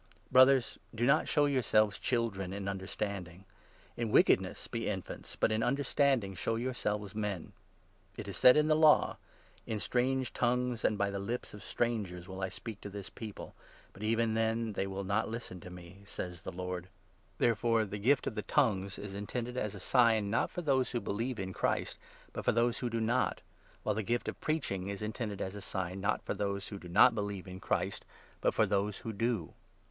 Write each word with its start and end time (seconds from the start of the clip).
'Brothers, 0.31 0.79
do 0.95 1.05
not 1.05 1.27
show 1.27 1.45
yourselves 1.45 1.99
children 1.99 2.53
in 2.53 2.67
understanding. 2.67 3.45
20 3.93 4.01
In 4.07 4.11
wickedness 4.11 4.65
be 4.67 4.87
infants, 4.87 5.35
but 5.35 5.51
in 5.51 5.61
understanding 5.61 6.33
show 6.33 6.55
your 6.55 6.73
selves 6.73 7.13
men. 7.13 7.53
It 8.17 8.27
is 8.27 8.35
said 8.35 8.57
in 8.57 8.67
the 8.67 8.75
Law— 8.75 9.17
21 9.65 9.65
(In 9.75 9.79
strange 9.79 10.33
tongues 10.33 10.83
and 10.83 10.97
by 10.97 11.11
the 11.11 11.19
lips 11.19 11.53
of 11.53 11.61
strangers 11.63 12.27
will 12.27 12.41
I 12.41 12.49
speak 12.49 12.81
to 12.81 12.89
this 12.89 13.11
people, 13.11 13.53
but 13.93 14.01
even 14.01 14.33
then 14.33 14.73
they 14.73 14.87
will 14.87 15.03
not 15.03 15.29
listen 15.29 15.59
to 15.59 15.69
me, 15.69 15.99
says 16.03 16.41
the 16.41 16.51
Lord.'» 16.51 16.85
I.a. 17.39 17.49
rf. 17.49 17.51
n. 17.51 17.55
326 17.61 17.61
I. 17.61 17.61
CORINTHIANS, 17.61 17.61
14. 17.61 17.61
Therefore 17.77 17.85
the 17.85 17.97
gift 17.99 18.25
of 18.25 18.33
the' 18.35 18.41
tongues' 18.55 18.97
is 18.97 19.13
intended 19.13 19.55
as 19.57 19.75
a 19.75 19.79
sign, 19.79 20.31
not 20.31 20.51
22 20.51 20.53
for 20.55 20.61
those 20.63 20.89
who 20.89 20.99
believe 20.99 21.39
in 21.39 21.53
Christ, 21.53 21.97
but 22.33 22.43
for 22.43 22.51
those 22.51 22.79
who 22.79 22.89
do 22.89 22.99
not, 22.99 23.41
while 23.83 23.93
the 23.93 24.01
gift 24.01 24.27
of 24.27 24.41
preaching 24.41 24.87
is 24.87 25.03
intended 25.03 25.39
as 25.39 25.53
a 25.53 25.61
sign, 25.61 26.01
not 26.01 26.23
for 26.23 26.33
those 26.33 26.69
who 26.69 26.79
do 26.79 26.89
not 26.89 27.13
believe 27.13 27.47
in 27.47 27.59
Christ, 27.59 28.03
but 28.41 28.55
for 28.55 28.65
those 28.65 28.97
who 29.05 29.13
do. 29.13 29.53